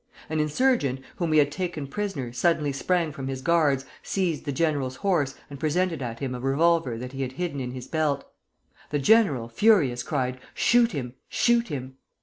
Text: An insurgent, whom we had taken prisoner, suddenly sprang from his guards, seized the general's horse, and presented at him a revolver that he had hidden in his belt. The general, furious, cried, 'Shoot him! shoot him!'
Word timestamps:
An 0.31 0.39
insurgent, 0.39 0.99
whom 1.17 1.29
we 1.29 1.37
had 1.37 1.51
taken 1.51 1.85
prisoner, 1.85 2.33
suddenly 2.33 2.71
sprang 2.71 3.11
from 3.11 3.27
his 3.27 3.43
guards, 3.43 3.85
seized 4.01 4.45
the 4.45 4.51
general's 4.51 4.95
horse, 4.95 5.35
and 5.47 5.59
presented 5.59 6.01
at 6.01 6.17
him 6.17 6.33
a 6.33 6.39
revolver 6.39 6.97
that 6.97 7.11
he 7.11 7.21
had 7.21 7.33
hidden 7.33 7.59
in 7.59 7.69
his 7.69 7.87
belt. 7.87 8.23
The 8.89 8.97
general, 8.97 9.47
furious, 9.47 10.01
cried, 10.01 10.39
'Shoot 10.55 10.93
him! 10.93 11.13
shoot 11.29 11.67
him!' 11.67 11.97